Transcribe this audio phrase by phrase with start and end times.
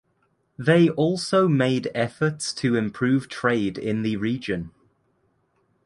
[0.57, 4.71] They also made efforts to improve trade in the region.